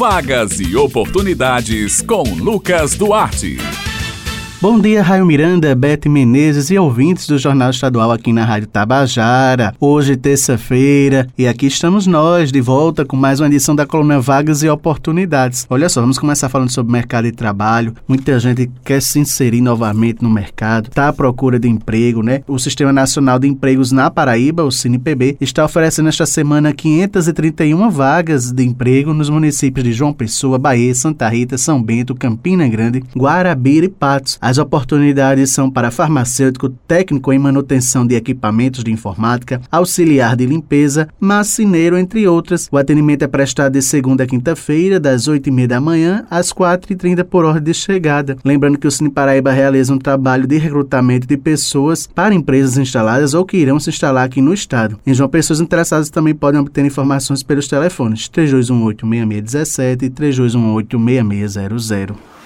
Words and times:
Vagas 0.00 0.58
e 0.58 0.74
oportunidades 0.76 2.00
com 2.00 2.22
Lucas 2.22 2.94
Duarte. 2.94 3.58
Bom 4.62 4.78
dia, 4.78 5.02
Raio 5.02 5.24
Miranda, 5.24 5.74
Bete 5.74 6.06
Menezes 6.06 6.70
e 6.70 6.78
ouvintes 6.78 7.26
do 7.26 7.38
Jornal 7.38 7.70
Estadual 7.70 8.12
aqui 8.12 8.30
na 8.30 8.44
Rádio 8.44 8.68
Tabajara. 8.68 9.74
Hoje, 9.80 10.18
terça-feira, 10.18 11.26
e 11.38 11.48
aqui 11.48 11.64
estamos 11.64 12.06
nós, 12.06 12.52
de 12.52 12.60
volta 12.60 13.02
com 13.02 13.16
mais 13.16 13.40
uma 13.40 13.46
edição 13.46 13.74
da 13.74 13.86
coluna 13.86 14.20
Vagas 14.20 14.62
e 14.62 14.68
Oportunidades. 14.68 15.66
Olha 15.70 15.88
só, 15.88 16.02
vamos 16.02 16.18
começar 16.18 16.50
falando 16.50 16.68
sobre 16.68 16.92
mercado 16.92 17.24
de 17.24 17.32
trabalho. 17.32 17.94
Muita 18.06 18.38
gente 18.38 18.70
quer 18.84 19.00
se 19.00 19.18
inserir 19.18 19.62
novamente 19.62 20.22
no 20.22 20.28
mercado, 20.28 20.88
está 20.88 21.08
à 21.08 21.12
procura 21.12 21.58
de 21.58 21.66
emprego, 21.66 22.22
né? 22.22 22.42
O 22.46 22.58
Sistema 22.58 22.92
Nacional 22.92 23.38
de 23.38 23.48
Empregos 23.48 23.90
na 23.92 24.10
Paraíba, 24.10 24.62
o 24.62 24.70
CinePB, 24.70 25.38
está 25.40 25.64
oferecendo 25.64 26.10
esta 26.10 26.26
semana 26.26 26.74
531 26.74 27.88
vagas 27.88 28.52
de 28.52 28.62
emprego 28.62 29.14
nos 29.14 29.30
municípios 29.30 29.84
de 29.84 29.92
João 29.94 30.12
Pessoa, 30.12 30.58
Bahia, 30.58 30.94
Santa 30.94 31.26
Rita, 31.30 31.56
São 31.56 31.82
Bento, 31.82 32.14
Campina 32.14 32.68
Grande, 32.68 33.02
Guarabira 33.16 33.86
e 33.86 33.88
Patos. 33.88 34.38
As 34.50 34.58
oportunidades 34.58 35.50
são 35.50 35.70
para 35.70 35.92
farmacêutico, 35.92 36.70
técnico 36.70 37.32
em 37.32 37.38
manutenção 37.38 38.04
de 38.04 38.16
equipamentos 38.16 38.82
de 38.82 38.90
informática, 38.90 39.60
auxiliar 39.70 40.34
de 40.34 40.44
limpeza, 40.44 41.08
marceneiro, 41.20 41.96
entre 41.96 42.26
outras. 42.26 42.68
O 42.72 42.76
atendimento 42.76 43.22
é 43.22 43.28
prestado 43.28 43.74
de 43.74 43.80
segunda 43.80 44.24
a 44.24 44.26
quinta-feira, 44.26 44.98
das 44.98 45.28
8h30 45.28 45.68
da 45.68 45.80
manhã 45.80 46.26
às 46.28 46.52
4h30 46.52 47.22
por 47.22 47.44
ordem 47.44 47.62
de 47.62 47.72
chegada. 47.72 48.36
Lembrando 48.44 48.76
que 48.76 48.88
o 48.88 48.90
Cine 48.90 49.08
Paraíba 49.08 49.52
realiza 49.52 49.94
um 49.94 49.98
trabalho 49.98 50.48
de 50.48 50.58
recrutamento 50.58 51.28
de 51.28 51.36
pessoas 51.36 52.08
para 52.08 52.34
empresas 52.34 52.76
instaladas 52.76 53.34
ou 53.34 53.44
que 53.44 53.56
irão 53.56 53.78
se 53.78 53.90
instalar 53.90 54.24
aqui 54.24 54.40
no 54.40 54.52
estado. 54.52 54.98
Em 55.06 55.14
João 55.14 55.28
Pessoas 55.28 55.60
interessadas 55.60 56.10
também 56.10 56.34
podem 56.34 56.60
obter 56.60 56.84
informações 56.84 57.44
pelos 57.44 57.68
telefones 57.68 58.28
3218-6617 58.28 60.02
e 60.02 60.10
3218-6600. 60.10 62.39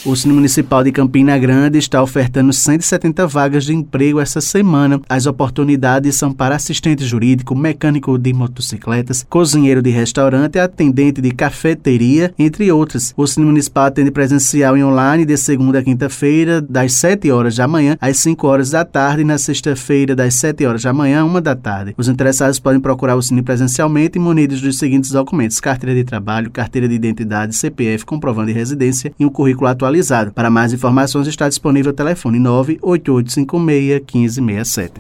O 0.05 0.15
Cine 0.15 0.35
Municipal 0.35 0.83
de 0.83 0.91
Campina 0.91 1.35
Grande 1.35 1.79
está 1.79 1.99
ofertando 2.03 2.53
170 2.53 3.25
vagas 3.25 3.65
de 3.65 3.73
emprego 3.73 4.19
essa 4.19 4.39
semana. 4.39 5.01
As 5.09 5.25
oportunidades 5.25 6.13
são 6.13 6.31
para 6.31 6.55
assistente 6.55 7.03
jurídico, 7.03 7.55
mecânico 7.55 8.15
de 8.15 8.31
motocicletas, 8.31 9.25
cozinheiro 9.27 9.81
de 9.81 9.89
restaurante, 9.89 10.59
atendente 10.59 11.21
de 11.21 11.31
cafeteria, 11.31 12.31
entre 12.37 12.71
outras. 12.71 13.15
O 13.17 13.25
Cine 13.25 13.47
Municipal 13.47 13.85
atende 13.85 14.11
presencial 14.11 14.77
e 14.77 14.83
online 14.83 15.25
de 15.25 15.35
segunda 15.37 15.79
a 15.79 15.83
quinta-feira, 15.83 16.61
das 16.61 16.93
7 16.93 17.31
horas 17.31 17.55
da 17.55 17.67
manhã 17.67 17.97
às 17.99 18.17
5 18.17 18.45
horas 18.45 18.69
da 18.69 18.85
tarde 18.85 19.23
e 19.23 19.25
na 19.25 19.39
sexta-feira, 19.39 20.15
das 20.15 20.35
7 20.35 20.67
horas 20.67 20.83
da 20.83 20.93
manhã 20.93 21.21
à 21.21 21.25
1 21.25 21.41
da 21.41 21.55
tarde. 21.55 21.95
Os 21.97 22.07
interessados 22.07 22.59
podem 22.59 22.79
procurar 22.79 23.15
o 23.15 23.23
Cine 23.23 23.41
presencialmente 23.41 24.19
munidos 24.19 24.61
dos 24.61 24.77
seguintes 24.77 25.09
documentos: 25.09 25.59
carteira 25.59 25.95
de 25.95 26.03
trabalho, 26.03 26.51
carteira 26.51 26.87
de 26.87 26.93
identidade, 26.93 27.55
CPF, 27.55 28.05
comprovando 28.05 28.49
de 28.49 28.53
residência 28.53 29.11
e 29.19 29.25
um 29.25 29.29
currículo 29.29 29.67
atualizado 29.67 29.94
atualizado. 29.95 30.31
Para 30.31 30.49
mais 30.49 30.73
informações 30.73 31.27
está 31.27 31.47
disponível 31.47 31.91
o 31.91 31.95
telefone 31.95 32.39
98856 32.39 34.01
1567. 34.13 34.93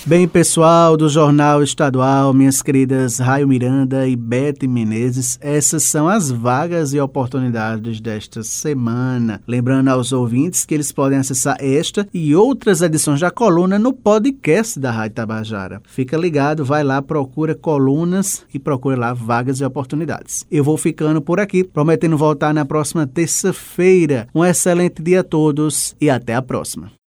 Bem, 0.03 0.27
pessoal 0.27 0.97
do 0.97 1.07
Jornal 1.07 1.61
Estadual, 1.61 2.33
minhas 2.33 2.63
queridas 2.63 3.19
Raio 3.19 3.47
Miranda 3.47 4.07
e 4.07 4.15
Bete 4.15 4.67
Menezes, 4.67 5.37
essas 5.39 5.83
são 5.83 6.09
as 6.09 6.31
vagas 6.31 6.91
e 6.91 6.99
oportunidades 6.99 8.01
desta 8.01 8.41
semana. 8.41 9.39
Lembrando 9.47 9.89
aos 9.89 10.11
ouvintes 10.11 10.65
que 10.65 10.73
eles 10.73 10.91
podem 10.91 11.19
acessar 11.19 11.55
esta 11.59 12.07
e 12.11 12.35
outras 12.35 12.81
edições 12.81 13.19
da 13.19 13.29
coluna 13.29 13.77
no 13.77 13.93
podcast 13.93 14.79
da 14.79 14.89
Rádio 14.89 15.17
Tabajara. 15.17 15.81
Fica 15.85 16.17
ligado, 16.17 16.65
vai 16.65 16.83
lá, 16.83 16.99
procura 16.99 17.53
colunas 17.53 18.43
e 18.51 18.57
procura 18.57 18.97
lá 18.97 19.13
vagas 19.13 19.59
e 19.59 19.65
oportunidades. 19.65 20.47
Eu 20.49 20.63
vou 20.63 20.77
ficando 20.77 21.21
por 21.21 21.39
aqui, 21.39 21.63
prometendo 21.63 22.17
voltar 22.17 22.55
na 22.55 22.65
próxima 22.65 23.05
terça-feira. 23.05 24.27
Um 24.33 24.43
excelente 24.43 24.99
dia 25.03 25.19
a 25.19 25.23
todos 25.23 25.95
e 26.01 26.09
até 26.09 26.33
a 26.33 26.41
próxima. 26.41 27.00